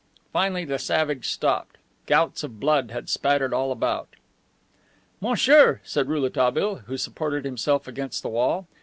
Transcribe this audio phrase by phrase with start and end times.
[0.33, 1.77] Finally the savage stopped.
[2.07, 4.09] Gouts of blood had spattered all about.
[5.19, 8.65] "Monsieur," said Rouletabille, who supported himself against the wall.